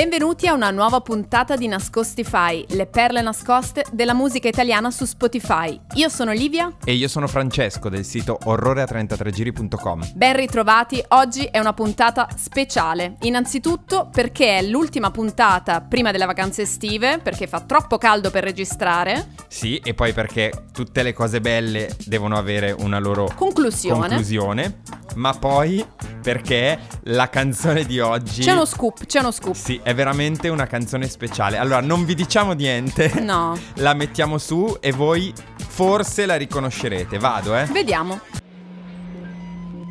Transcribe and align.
Benvenuti 0.00 0.46
a 0.46 0.54
una 0.54 0.70
nuova 0.70 1.02
puntata 1.02 1.56
di 1.56 1.66
Nascostify, 1.68 2.64
le 2.70 2.86
perle 2.86 3.20
nascoste 3.20 3.84
della 3.92 4.14
musica 4.14 4.48
italiana 4.48 4.90
su 4.90 5.04
Spotify. 5.04 5.78
Io 5.96 6.08
sono 6.08 6.32
Livia 6.32 6.72
E 6.86 6.94
io 6.94 7.06
sono 7.06 7.26
Francesco 7.26 7.90
del 7.90 8.06
sito 8.06 8.38
orrorea33giri.com. 8.42 10.12
Ben 10.14 10.36
ritrovati, 10.36 11.04
oggi 11.08 11.44
è 11.44 11.58
una 11.58 11.74
puntata 11.74 12.30
speciale. 12.34 13.16
Innanzitutto 13.20 14.08
perché 14.10 14.56
è 14.56 14.62
l'ultima 14.62 15.10
puntata 15.10 15.82
prima 15.82 16.12
delle 16.12 16.24
vacanze 16.24 16.62
estive, 16.62 17.18
perché 17.18 17.46
fa 17.46 17.60
troppo 17.60 17.98
caldo 17.98 18.30
per 18.30 18.42
registrare. 18.42 19.34
Sì, 19.48 19.82
e 19.84 19.92
poi 19.92 20.14
perché 20.14 20.64
tutte 20.72 21.02
le 21.02 21.12
cose 21.12 21.42
belle 21.42 21.94
devono 22.06 22.38
avere 22.38 22.72
una 22.72 22.98
loro 22.98 23.30
Conclusione. 23.34 24.08
conclusione. 24.08 24.80
Ma 25.16 25.32
poi 25.32 25.84
perché 26.22 26.78
la 27.04 27.28
canzone 27.28 27.84
di 27.84 27.98
oggi... 28.00 28.42
C'è 28.42 28.52
uno 28.52 28.64
scoop, 28.64 29.06
c'è 29.06 29.20
uno 29.20 29.30
scoop. 29.30 29.54
Sì, 29.54 29.80
è 29.82 29.94
veramente 29.94 30.48
una 30.48 30.66
canzone 30.66 31.08
speciale. 31.08 31.56
Allora, 31.58 31.80
non 31.80 32.04
vi 32.04 32.14
diciamo 32.14 32.52
niente. 32.52 33.12
No, 33.20 33.56
La 33.76 33.94
mettiamo 33.94 34.38
su 34.38 34.76
e 34.80 34.92
voi 34.92 35.32
forse 35.56 36.26
la 36.26 36.36
riconoscerete. 36.36 37.18
Vado, 37.18 37.56
eh. 37.56 37.64
vediamo. 37.66 38.20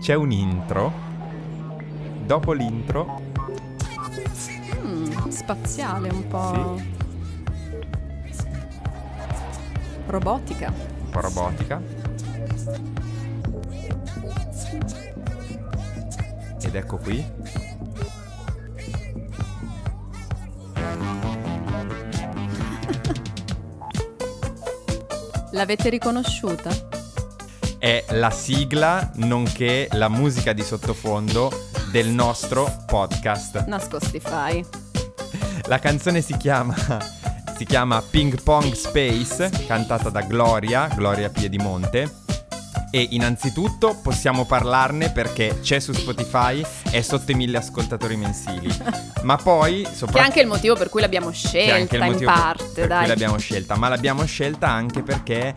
C'è 0.02 0.14
un 0.14 0.32
intro. 0.32 1.08
Dopo 2.26 2.54
l'intro 2.54 3.28
Mm, 4.86 5.30
spaziale 5.30 6.10
un 6.10 6.28
po'. 6.28 6.82
Robotica. 10.08 10.74
un 10.76 11.10
po' 11.10 11.20
robotica. 11.22 11.82
Ed 16.62 16.76
ecco 16.76 16.98
qui. 16.98 17.26
L'avete 25.52 25.90
riconosciuta? 25.90 26.70
È 27.78 28.06
la 28.10 28.30
sigla 28.30 29.12
nonché 29.16 29.88
la 29.94 30.10
musica 30.10 30.54
di 30.54 30.64
sottofondo 30.64 31.52
del 31.92 32.08
nostro 32.10 32.84
podcast. 32.86 33.66
Nascostify. 33.66 34.64
La 35.66 35.80
canzone 35.80 36.22
si 36.22 36.36
chiama 36.38 36.76
si 37.60 37.66
chiama 37.66 38.02
Ping 38.02 38.42
Pong 38.42 38.72
Space, 38.72 39.50
cantata 39.68 40.10
da 40.10 40.22
Gloria, 40.22 40.88
Gloria 40.96 41.30
Piedimonte. 41.30 42.29
E 42.92 43.08
innanzitutto 43.12 44.00
possiamo 44.02 44.46
parlarne 44.46 45.12
perché 45.12 45.60
c'è 45.62 45.80
su 45.80 45.94
Spotify, 45.94 46.66
è 46.90 47.02
sotto 47.02 47.32
i 47.32 47.36
mille 47.36 47.58
ascoltatori 47.58 48.16
mensili. 48.16 48.76
Ma 49.22 49.36
poi, 49.38 49.84
Che 49.84 49.90
è 49.90 49.94
soprattutto 49.94 50.24
anche 50.24 50.40
il 50.42 50.48
motivo 50.48 50.76
per 50.76 50.90
cui 50.90 51.02
l'abbiamo 51.02 51.30
scelta 51.32 51.98
in 51.98 52.04
motivo 52.04 52.32
per- 52.32 52.40
parte, 52.42 52.64
per, 52.74 52.88
dai. 52.88 53.00
cui 53.00 53.08
l'abbiamo 53.10 53.38
scelta, 53.38 53.76
ma 53.78 53.90
l'abbiamo 53.90 54.26
scelta 54.26 54.70
anche 54.70 55.04
perché 55.04 55.54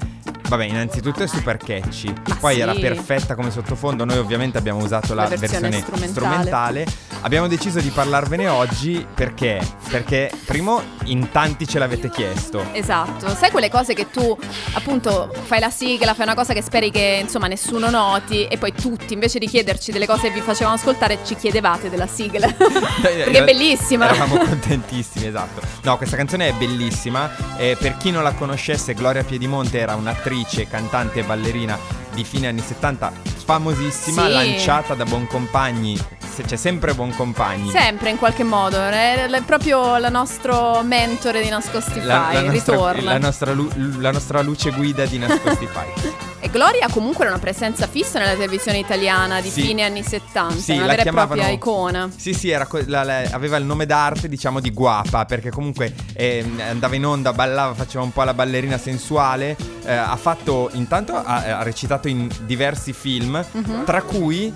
vabbè, 0.49 0.65
innanzitutto 0.65 1.23
è 1.23 1.27
super 1.27 1.57
catchy. 1.57 2.13
Ma 2.29 2.37
Poi 2.39 2.55
sì. 2.55 2.61
era 2.61 2.75
perfetta 2.75 3.35
come 3.35 3.51
sottofondo. 3.51 4.05
Noi 4.05 4.19
ovviamente 4.19 4.59
abbiamo 4.59 4.83
usato 4.83 5.15
la, 5.15 5.23
La 5.29 5.37
versione 5.37 5.81
strumentale. 5.81 6.09
strumentale. 6.09 6.87
Abbiamo 7.25 7.47
deciso 7.47 7.78
di 7.81 7.91
parlarvene 7.91 8.48
oggi 8.48 9.06
perché? 9.15 9.61
Perché 9.89 10.28
primo 10.45 10.83
in 11.05 11.31
tanti 11.31 11.69
ce 11.69 11.79
l'avete 11.79 12.11
chiesto. 12.11 12.64
Esatto, 12.73 13.29
sai 13.37 13.51
quelle 13.53 13.70
cose 13.70 13.95
che 13.95 14.11
tu 14.11 14.37
appunto 14.73 15.33
fai 15.45 15.61
la 15.61 15.70
sigla, 15.70 16.14
fai 16.14 16.25
una 16.25 16.34
cosa 16.34 16.53
che 16.53 16.62
speri 16.62 16.91
che 16.91 17.20
insomma 17.23 17.47
nessuno 17.47 17.91
noti 17.91 18.47
e 18.47 18.59
poi 18.59 18.73
tutti 18.73 19.14
invece 19.14 19.39
di 19.39 19.47
chiederci 19.47 19.92
delle 19.92 20.06
cose 20.06 20.29
che 20.29 20.34
vi 20.34 20.41
facevamo 20.41 20.75
ascoltare 20.75 21.20
ci 21.25 21.37
chiedevate 21.37 21.89
della 21.89 22.08
sigla. 22.08 22.48
Perché 23.01 23.30
è 23.39 23.45
bellissima. 23.45 24.07
Eravamo 24.08 24.39
contentissimi, 24.39 25.27
esatto. 25.29 25.61
No, 25.83 25.97
questa 25.97 26.17
canzone 26.17 26.48
è 26.48 26.52
bellissima. 26.55 27.30
Eh, 27.57 27.77
per 27.79 27.97
chi 27.98 28.11
non 28.11 28.24
la 28.24 28.33
conoscesse, 28.33 28.95
Gloria 28.95 29.23
Piedimonte 29.23 29.79
era 29.79 29.95
un'attrice, 29.95 30.67
cantante 30.67 31.20
e 31.20 31.23
ballerina 31.23 31.79
di 32.13 32.24
fine 32.24 32.48
anni 32.48 32.61
70, 32.67 33.13
famosissima, 33.45 34.27
Sì. 34.27 34.33
lanciata 34.33 34.95
da 34.95 35.05
Boncompagni. 35.05 35.97
Se- 36.35 36.43
C'è 36.45 36.57
sempre 36.57 36.95
Boncompagni. 36.95 37.70
Sempre 37.70 38.11
in 38.11 38.17
qualche 38.19 38.43
modo, 38.45 38.79
è, 38.81 39.29
proprio 39.45 39.97
il 39.97 40.09
nostro 40.11 40.81
mentore 40.83 41.43
di 41.43 41.48
Nascostify, 41.51 42.05
La, 42.07 42.31
la 42.33 42.41
nostra, 42.43 42.51
ritorna. 42.53 43.13
la 43.13 43.19
nostra 43.19 43.53
lu- 43.53 43.70
la 44.01 44.11
nostra 44.11 44.41
luce 44.41 44.71
guida 44.71 45.05
di 45.05 45.19
Nascostify. 45.19 46.21
E 46.45 46.51
Gloria 46.51 46.89
comunque 46.91 47.23
era 47.25 47.35
una 47.35 47.41
presenza 47.41 47.87
fissa 47.87 48.19
nella 48.19 48.33
televisione 48.33 48.79
italiana 48.79 49.41
di 49.41 49.48
Sì. 49.48 49.61
fine 49.63 49.85
anni 49.85 50.03
70, 50.03 50.55
Sì, 50.59 50.73
una 50.73 50.87
la 50.87 50.95
vera 50.97 51.03
e 51.09 51.13
propria 51.13 51.48
icona. 51.51 52.11
Sì, 52.17 52.35
sì, 52.35 52.51
era 52.51 52.67
la- 52.87 53.05
la- 53.05 53.23
aveva 53.31 53.57
il 53.59 53.65
nome 53.65 53.87
d'arte, 53.87 54.29
diciamo, 54.29 54.59
di 54.59 54.73
guapa, 54.73 55.25
perché 55.25 55.51
comunque 55.51 55.95
ehm, 56.15 56.61
andava 56.69 56.97
in 56.97 57.07
onda, 57.07 57.33
ballava, 57.33 57.75
faceva 57.75 58.03
un 58.03 58.11
po' 58.13 58.25
la 58.25 58.35
ballerina 58.35 58.77
sensuale. 58.77 59.57
eh, 59.85 59.92
ha 59.95 60.17
fatto, 60.17 60.69
intanto, 60.75 61.15
ha, 61.15 61.59
ha 61.59 61.63
recitato 61.63 62.07
in 62.09 62.29
diversi 62.45 62.92
film, 62.92 63.45
Mhm. 63.53 63.85
tra 63.85 64.03
cui 64.03 64.53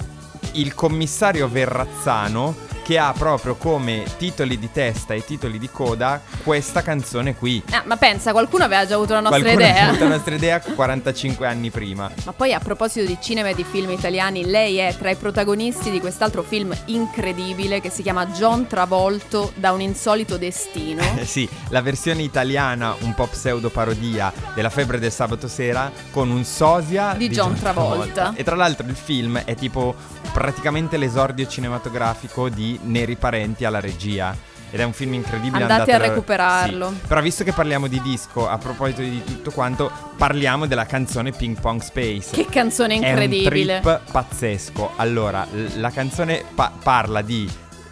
il 0.57 0.75
commissario 0.75 1.49
Verrazzano, 1.49 2.55
che 2.87 2.99
ha 2.99 3.13
proprio 3.13 3.57
come 3.57 4.05
titoli 4.17 4.61
di 4.61 4.71
testa 4.71 5.13
e 5.13 5.25
titoli 5.25 5.59
di 5.59 5.69
coda 5.69 6.23
questa 6.45 6.83
canzone 6.83 7.35
qui. 7.35 7.61
Ah, 7.71 7.83
ma 7.85 7.97
pensa, 7.97 8.31
qualcuno 8.31 8.63
aveva 8.63 8.87
già 8.87 8.95
avuto 8.95 9.13
la 9.13 9.19
nostra 9.19 9.41
Qualcuno 9.41 9.65
ha 9.67 9.69
idea. 9.69 9.89
avuto 9.89 10.05
la 10.05 10.11
nostra 10.11 10.35
idea 10.37 10.61
45 10.63 11.47
anni 11.49 11.71
prima. 11.71 12.09
Ma 12.25 12.33
poi 12.33 12.53
a 12.53 12.61
proposito 12.61 13.05
di 13.05 13.19
cinema 13.21 13.49
e 13.49 13.57
di 13.57 13.65
film 13.65 13.91
italiani, 13.91 14.45
lei 14.45 14.77
è 14.77 14.95
tra 14.97 15.11
i 15.11 15.17
protagonisti 15.17 15.91
di 15.91 15.99
quest'altro 15.99 16.45
film 16.45 16.73
incredibile 16.85 17.81
che 17.81 17.91
si 17.91 18.03
chiama 18.03 18.25
John 18.27 18.69
Travolto 18.69 19.51
da 19.57 19.73
un 19.73 19.81
insolito 19.81 20.39
destino. 20.39 21.03
Sì, 21.27 21.49
la 21.71 21.83
versione 21.83 22.23
italiana, 22.23 22.95
un 23.01 23.15
po' 23.15 23.27
pseudo 23.27 23.69
parodia 23.69 24.33
della 24.55 24.71
febbre 24.71 25.01
del 25.01 25.11
sabato 25.11 25.49
sera 25.49 25.91
con 26.13 26.31
un 26.31 26.45
sosia 26.45 27.15
Di 27.15 27.29
John 27.31 27.55
Travolta. 27.55 28.33
E 28.37 28.45
tra 28.45 28.55
l'altro 28.55 28.87
il 28.87 28.95
film 28.95 29.39
è 29.45 29.57
tipo 29.57 29.93
praticamente 30.33 30.97
l'esordio 30.99 31.47
cinematografico 31.49 32.49
di 32.49 32.76
Neri 32.83 33.17
Parenti 33.17 33.65
alla 33.65 33.81
regia. 33.81 34.37
Ed 34.69 34.81
è 34.81 34.85
un 34.85 34.93
film 34.93 35.15
incredibile. 35.15 35.63
Andate 35.63 35.93
a 35.93 35.95
andatelo- 35.95 36.15
recuperarlo. 36.15 36.89
Sì. 36.89 37.07
Però 37.07 37.21
visto 37.21 37.45
che 37.45 37.53
parliamo 37.53 37.87
di 37.87 38.01
disco, 38.03 38.49
a 38.49 38.59
proposito 38.59 39.01
di 39.01 39.23
tutto 39.25 39.53
quanto, 39.53 39.91
parliamo 40.17 40.67
della 40.67 40.87
canzone 40.87 41.31
Ping 41.31 41.59
Pong 41.61 41.81
Space. 41.81 42.31
Che 42.33 42.47
canzone 42.47 42.95
incredibile. 42.95 43.75
È 43.75 43.77
un 43.77 43.83
trip 43.83 44.11
pazzesco. 44.11 44.93
Allora, 44.97 45.47
la 45.77 45.91
canzone 45.91 46.45
pa- 46.55 46.73
parla 46.83 47.23
di 47.23 47.49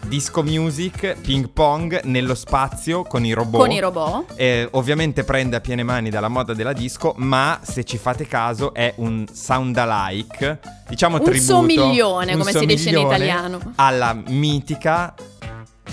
disco 0.07 0.43
music, 0.43 1.15
ping 1.21 1.49
pong 1.49 2.01
nello 2.03 2.35
spazio 2.35 3.03
con 3.03 3.25
i 3.25 3.33
robot. 3.33 3.59
Con 3.59 3.71
i 3.71 3.79
robot. 3.79 4.33
Eh, 4.35 4.67
ovviamente 4.71 5.23
prende 5.23 5.55
a 5.55 5.59
piene 5.61 5.83
mani 5.83 6.09
dalla 6.09 6.27
moda 6.27 6.53
della 6.53 6.73
disco, 6.73 7.13
ma 7.17 7.59
se 7.61 7.83
ci 7.83 7.97
fate 7.97 8.27
caso 8.27 8.73
è 8.73 8.93
un 8.97 9.25
sound 9.31 9.77
alike, 9.77 10.59
diciamo 10.87 11.17
Un 11.17 11.23
tributo, 11.23 11.45
somiglione, 11.45 12.33
un 12.33 12.39
come 12.39 12.51
si 12.51 12.65
dice 12.65 12.89
in 12.89 12.95
somiglione 12.95 13.15
italiano. 13.15 13.73
alla 13.75 14.13
mitica 14.27 15.13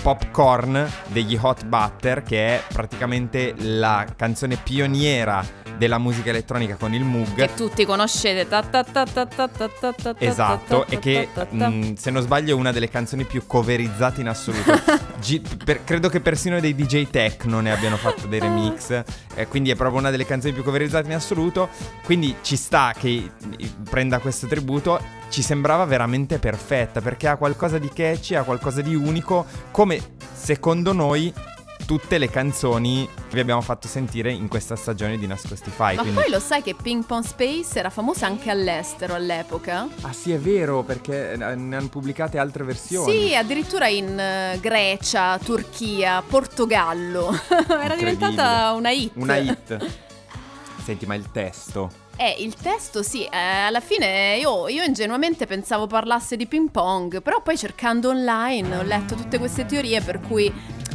Popcorn 0.01 0.91
degli 1.07 1.37
Hot 1.39 1.65
Butter, 1.65 2.23
che 2.23 2.47
è 2.47 2.63
praticamente 2.71 3.53
la 3.57 4.05
canzone 4.15 4.57
pioniera 4.57 5.61
della 5.77 5.97
musica 5.97 6.29
elettronica 6.29 6.75
con 6.75 6.93
il 6.93 7.03
Moog. 7.03 7.35
Che 7.35 7.53
tutti 7.55 7.85
conoscete. 7.85 8.47
Ta 8.47 8.61
ta 8.63 8.83
ta 8.83 9.05
ta 9.05 10.15
esatto, 10.17 10.85
e 10.87 10.99
che 10.99 11.27
se 11.95 12.11
non 12.11 12.21
sbaglio 12.21 12.55
è 12.55 12.57
una 12.57 12.71
delle 12.71 12.89
canzoni 12.89 13.25
più 13.25 13.45
coverizzate 13.45 14.21
in 14.21 14.27
assoluto. 14.27 14.79
Credo 15.83 16.09
che 16.09 16.19
persino 16.19 16.59
dei 16.59 16.75
DJ 16.75 17.09
techno 17.09 17.59
ne 17.59 17.71
abbiano 17.71 17.97
fatto 17.97 18.27
dei 18.27 18.39
remix, 18.39 19.03
quindi 19.49 19.71
è 19.71 19.75
proprio 19.75 19.99
una 19.99 20.09
delle 20.09 20.25
canzoni 20.25 20.53
più 20.53 20.63
coverizzate 20.63 21.07
in 21.07 21.15
assoluto, 21.15 21.69
quindi 22.03 22.35
ci 22.41 22.55
sta 22.55 22.93
che 22.97 23.31
prenda 23.89 24.19
questo 24.19 24.47
tributo. 24.47 25.21
Ci 25.29 25.41
sembrava 25.41 25.85
veramente 25.85 26.37
perfetta 26.37 27.01
perché 27.01 27.27
ha 27.27 27.37
qualcosa 27.37 27.79
di 27.79 27.89
catchy, 27.89 28.35
ha 28.35 28.43
qualcosa 28.43 28.81
di 28.81 28.93
unico, 28.93 29.45
come 29.71 29.99
secondo 30.31 30.93
noi 30.93 31.33
tutte 31.85 32.17
le 32.17 32.29
canzoni 32.29 33.07
che 33.13 33.35
vi 33.35 33.39
abbiamo 33.39 33.61
fatto 33.61 33.87
sentire 33.87 34.31
in 34.31 34.47
questa 34.47 34.75
stagione 34.75 35.17
di 35.17 35.27
Nascostify. 35.27 35.95
Ma 35.95 36.01
quindi... 36.01 36.21
poi 36.21 36.29
lo 36.29 36.39
sai 36.39 36.61
che 36.61 36.75
Ping 36.75 37.05
Pong 37.05 37.23
Space 37.23 37.77
era 37.77 37.89
famosa 37.89 38.25
anche 38.25 38.49
all'estero 38.49 39.13
all'epoca? 39.15 39.87
Ah 40.01 40.13
sì, 40.13 40.31
è 40.31 40.39
vero, 40.39 40.83
perché 40.83 41.33
eh, 41.33 41.37
ne 41.37 41.75
hanno 41.75 41.89
pubblicate 41.89 42.37
altre 42.37 42.63
versioni. 42.63 43.11
Sì, 43.11 43.35
addirittura 43.35 43.87
in 43.87 44.17
eh, 44.17 44.57
Grecia, 44.61 45.37
Turchia, 45.37 46.23
Portogallo. 46.25 47.31
Era 47.69 47.95
diventata 47.95 48.71
una 48.71 48.91
hit. 48.91 49.11
Una 49.15 49.37
hit. 49.37 50.01
Senti, 50.83 51.05
ma 51.05 51.15
il 51.15 51.31
testo. 51.31 52.01
Eh, 52.15 52.35
il 52.39 52.53
testo 52.53 53.01
sì, 53.01 53.23
eh, 53.23 53.37
alla 53.37 53.79
fine 53.79 54.37
io, 54.37 54.67
io 54.67 54.83
ingenuamente 54.83 55.47
pensavo 55.47 55.87
parlasse 55.87 56.35
di 56.35 56.45
ping 56.45 56.69
pong, 56.69 57.23
però 57.23 57.41
poi 57.41 57.57
cercando 57.57 58.09
online 58.09 58.77
ho 58.77 58.83
letto 58.83 59.15
tutte 59.15 59.39
queste 59.39 59.65
teorie 59.65 59.99
per 60.01 60.19
cui 60.19 60.51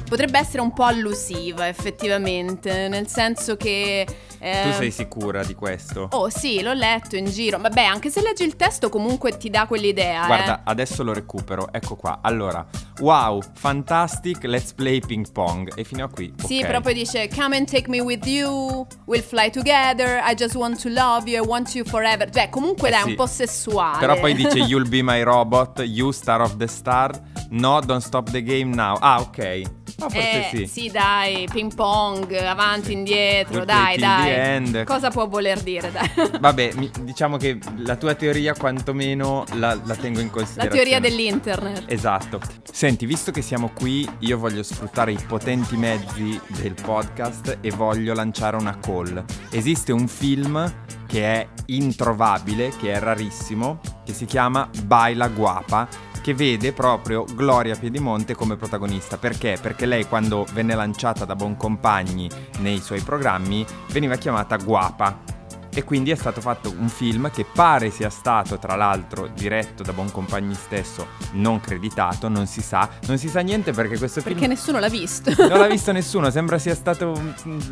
potrebbe 0.09 0.39
essere 0.39 0.61
un 0.63 0.73
po' 0.73 0.85
allusiva 0.85 1.69
effettivamente, 1.69 2.89
nel 2.89 3.07
senso 3.09 3.57
che 3.57 4.07
Eh, 4.41 4.63
tu 4.63 4.73
sei 4.73 4.91
sicura 4.91 5.43
di 5.43 5.55
questo? 5.55 6.09
Oh 6.13 6.29
sì, 6.29 6.63
l'ho 6.63 6.73
letto 6.73 7.17
in 7.17 7.27
giro. 7.27 7.59
Vabbè, 7.59 7.83
anche 7.83 8.11
se 8.11 8.21
leggi 8.23 8.45
il 8.45 8.57
testo 8.57 8.89
comunque 8.89 9.37
ti 9.37 9.51
dà 9.51 9.67
quell'idea. 9.67 10.27
Guarda, 10.27 10.59
eh. 10.59 10.63
adesso 10.65 11.03
lo 11.03 11.13
recupero. 11.13 11.73
Ecco 11.73 11.97
qua. 11.97 12.21
Allora, 12.23 12.65
wow, 13.01 13.41
fantastic, 13.55 14.45
let's 14.45 14.73
play 14.73 15.01
ping 15.01 15.31
pong. 15.31 15.71
E 15.77 15.85
fino 15.85 16.05
a 16.05 16.09
qui. 16.09 16.33
Sì, 16.37 16.57
okay. 16.57 16.67
però 16.67 16.81
poi 16.81 16.95
dice, 16.95 17.29
come 17.29 17.57
and 17.57 17.69
take 17.69 17.89
me 17.89 18.01
with 18.01 18.27
you, 18.27 18.87
we'll 19.07 19.23
fly 19.23 19.51
together, 19.51 20.21
I 20.25 20.35
just 20.35 20.55
want 20.55 20.81
to 20.83 20.89
love 20.89 21.29
you, 21.29 21.43
I 21.43 21.47
want 21.47 21.75
you 21.75 21.85
forever. 21.85 22.29
Cioè, 22.31 22.49
comunque 22.49 22.89
eh 22.89 22.93
dai, 22.93 23.03
sì. 23.03 23.09
un 23.11 23.15
po' 23.17 23.27
sessuale. 23.27 23.99
Però 23.99 24.19
poi 24.19 24.35
dice, 24.35 24.59
you'll 24.67 24.89
be 24.89 25.03
my 25.03 25.23
robot, 25.23 25.81
you 25.81 26.11
star 26.13 26.41
of 26.41 26.57
the 26.57 26.67
star. 26.67 27.11
No, 27.51 27.81
don't 27.81 28.03
stop 28.03 28.31
the 28.31 28.43
game 28.43 28.75
now. 28.75 28.97
Ah, 29.01 29.21
ok. 29.21 29.63
Ma 29.99 30.09
forse 30.09 30.51
eh, 30.51 30.57
sì. 30.57 30.67
Sì, 30.67 30.91
dai, 30.91 31.49
ping 31.51 31.75
pong, 31.75 32.33
avanti, 32.33 32.93
indietro, 32.93 33.65
dai, 33.65 33.97
dai. 33.97 34.85
Cosa 34.85 35.11
può 35.11 35.27
voler 35.27 35.61
dire, 35.61 35.91
dai? 35.91 36.09
Vabbè, 36.39 36.73
mi, 36.77 36.89
diciamo 37.01 37.37
che 37.37 37.59
la 37.79 37.97
tua 37.97 38.15
teoria 38.15 38.55
quantomeno 38.55 39.45
la, 39.55 39.77
la 39.83 39.97
tengo 39.97 40.21
in 40.21 40.31
considerazione. 40.31 40.69
La 40.69 40.71
teoria 40.71 41.01
dell'internet. 41.01 41.85
Esatto. 41.91 42.41
Senti, 42.89 43.05
visto 43.05 43.33
che 43.33 43.43
siamo 43.43 43.69
qui, 43.75 44.09
io 44.21 44.39
voglio 44.39 44.63
sfruttare 44.63 45.13
i 45.13 45.19
potenti 45.27 45.77
mezzi 45.77 46.41
del 46.59 46.73
podcast 46.73 47.59
e 47.61 47.71
voglio 47.71 48.15
lanciare 48.15 48.57
una 48.57 48.79
call. 48.79 49.23
Esiste 49.51 49.93
un 49.93 50.09
film 50.09 50.87
che 51.07 51.23
è 51.23 51.49
introvabile, 51.67 52.71
che 52.79 52.95
è 52.95 52.99
rarissimo, 52.99 53.81
che 54.07 54.15
si 54.15 54.25
chiama 54.25 54.71
Baila 54.85 55.29
Guapa 55.29 55.87
che 56.23 56.33
vede 56.33 56.73
proprio 56.73 57.25
Gloria 57.25 57.77
Piedimonte 57.77 58.35
come 58.35 58.57
protagonista. 58.57 59.19
Perché? 59.19 59.59
Perché 59.61 59.85
lei 59.85 60.07
quando 60.07 60.47
venne 60.55 60.75
lanciata 60.75 61.27
da 61.27 61.37
Boncompagni 61.37 62.31
nei 62.61 62.81
suoi 62.81 63.03
programmi 63.03 63.67
veniva 63.91 64.17
chiamata 64.17 64.57
Guapa. 64.57 65.38
E 65.79 65.85
quindi 65.85 66.11
è 66.11 66.17
stato 66.17 66.41
fatto 66.41 66.75
un 66.77 66.89
film 66.89 67.31
che 67.31 67.45
pare 67.45 67.91
sia 67.91 68.11
stato, 68.11 68.59
tra 68.59 68.75
l'altro, 68.75 69.29
diretto 69.29 69.85
da 69.85 69.93
Boncompagni 69.93 70.55
stesso, 70.55 71.07
non 71.35 71.61
creditato, 71.61 72.27
non 72.27 72.49
si 72.49 72.63
sa. 72.63 72.89
Non 73.07 73.17
si 73.17 73.29
sa 73.29 73.43
niente 73.43 73.71
perché 73.71 73.97
questo 73.97 74.21
perché 74.21 74.41
film... 74.41 74.41
Perché 74.41 74.55
nessuno 74.55 74.81
l'ha 74.81 74.89
visto. 74.89 75.33
Non 75.39 75.61
l'ha 75.61 75.69
visto 75.69 75.93
nessuno, 75.95 76.31
sembra 76.31 76.59
sia 76.59 76.75
stato... 76.75 77.15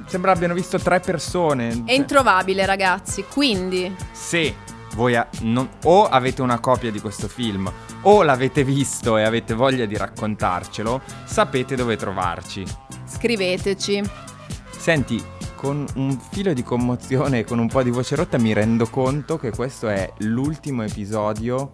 Sembra 0.06 0.30
abbiano 0.30 0.54
visto 0.54 0.78
tre 0.78 1.00
persone. 1.00 1.82
È 1.84 1.94
introvabile, 1.94 2.64
ragazzi, 2.64 3.24
quindi... 3.28 3.92
Se 4.12 4.54
voi 4.94 5.16
a, 5.16 5.28
non, 5.40 5.68
o 5.82 6.06
avete 6.06 6.42
una 6.42 6.60
copia 6.60 6.92
di 6.92 7.00
questo 7.00 7.26
film 7.26 7.68
o 8.02 8.22
l'avete 8.22 8.62
visto 8.62 9.16
e 9.16 9.24
avete 9.24 9.52
voglia 9.54 9.84
di 9.84 9.96
raccontarcelo, 9.96 11.02
sapete 11.24 11.74
dove 11.74 11.96
trovarci. 11.96 12.64
Scriveteci. 13.04 14.00
Senti, 14.70 15.34
con 15.56 15.84
un 15.94 16.16
filo 16.30 16.52
di 16.52 16.62
commozione 16.62 17.40
e 17.40 17.44
con 17.44 17.58
un 17.58 17.66
po' 17.66 17.82
di 17.82 17.90
voce 17.90 18.14
rotta 18.14 18.38
mi 18.38 18.52
rendo 18.52 18.86
conto 18.86 19.38
che 19.38 19.50
questo 19.50 19.88
è 19.88 20.12
l'ultimo 20.18 20.84
episodio 20.84 21.72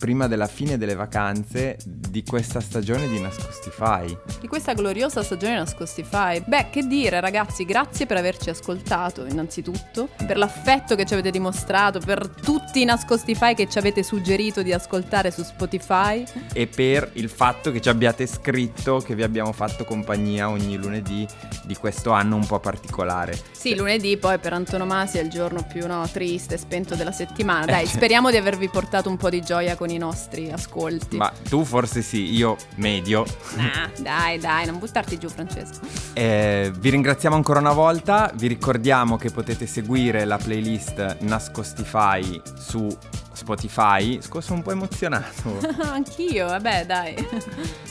prima 0.00 0.26
della 0.28 0.46
fine 0.46 0.78
delle 0.78 0.94
vacanze 0.94 1.76
di 1.84 2.24
questa 2.24 2.60
stagione 2.60 3.06
di 3.06 3.20
Nascostify. 3.20 4.16
Di 4.40 4.48
questa 4.48 4.72
gloriosa 4.72 5.22
stagione 5.22 5.52
di 5.52 5.58
Nascostify. 5.58 6.42
Beh, 6.46 6.68
che 6.70 6.86
dire 6.86 7.20
ragazzi, 7.20 7.66
grazie 7.66 8.06
per 8.06 8.16
averci 8.16 8.48
ascoltato 8.48 9.26
innanzitutto, 9.26 10.08
per 10.26 10.38
l'affetto 10.38 10.94
che 10.94 11.04
ci 11.04 11.12
avete 11.12 11.30
dimostrato, 11.30 12.00
per 12.00 12.26
tutti 12.28 12.80
i 12.80 12.86
Nascostify 12.86 13.54
che 13.54 13.68
ci 13.68 13.76
avete 13.76 14.02
suggerito 14.02 14.62
di 14.62 14.72
ascoltare 14.72 15.30
su 15.30 15.42
Spotify. 15.42 16.24
E 16.54 16.66
per 16.66 17.10
il 17.14 17.28
fatto 17.28 17.70
che 17.70 17.82
ci 17.82 17.90
abbiate 17.90 18.26
scritto 18.26 19.00
che 19.00 19.14
vi 19.14 19.22
abbiamo 19.22 19.52
fatto 19.52 19.84
compagnia 19.84 20.48
ogni 20.48 20.78
lunedì 20.78 21.28
di 21.64 21.74
questo 21.76 22.12
anno 22.12 22.36
un 22.36 22.46
po' 22.46 22.58
particolare. 22.58 23.38
Sì, 23.50 23.76
lunedì 23.76 24.16
poi 24.16 24.38
per 24.38 24.54
antonomasia 24.54 25.20
è 25.20 25.24
il 25.24 25.28
giorno 25.28 25.62
più 25.70 25.86
no, 25.86 26.08
triste, 26.10 26.56
spento 26.56 26.94
della 26.94 27.12
settimana. 27.12 27.66
Dai, 27.66 27.84
speriamo 27.84 28.30
di 28.30 28.38
avervi 28.38 28.70
portato 28.70 29.10
un 29.10 29.18
po' 29.18 29.28
di 29.28 29.42
gioia 29.42 29.76
con 29.76 29.88
i 29.92 29.98
nostri 29.98 30.50
ascolti. 30.50 31.16
Ma 31.16 31.32
tu 31.48 31.64
forse 31.64 32.02
sì, 32.02 32.32
io 32.34 32.56
medio. 32.76 33.24
Ah, 33.56 33.90
dai, 33.98 34.38
dai, 34.38 34.66
non 34.66 34.78
buttarti 34.78 35.18
giù, 35.18 35.28
Francesco. 35.28 35.80
Eh, 36.12 36.72
vi 36.78 36.90
ringraziamo 36.90 37.36
ancora 37.36 37.60
una 37.60 37.72
volta. 37.72 38.30
Vi 38.34 38.46
ricordiamo 38.46 39.16
che 39.16 39.30
potete 39.30 39.66
seguire 39.66 40.24
la 40.24 40.38
playlist 40.38 41.18
Nascostify 41.20 42.40
su 42.58 42.88
Spotify. 43.32 44.20
Sono 44.20 44.56
un 44.56 44.62
po' 44.62 44.70
emozionato. 44.72 45.58
Anch'io, 45.82 46.46
vabbè, 46.46 46.86
dai. 46.86 47.14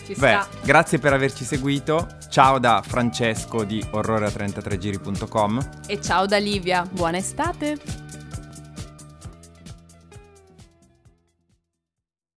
Ci 0.05 0.13
Beh, 0.13 0.15
sta. 0.15 0.47
grazie 0.63 0.99
per 0.99 1.13
averci 1.13 1.43
seguito. 1.43 2.07
Ciao 2.29 2.59
da 2.59 2.83
Francesco 2.85 3.63
di 3.63 3.83
orrore33giri.com. 3.91 5.69
E 5.87 6.01
ciao 6.01 6.25
da 6.25 6.37
Livia. 6.37 6.87
Buona 6.89 7.17
estate. 7.17 8.08